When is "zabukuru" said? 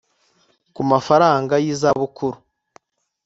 1.81-2.37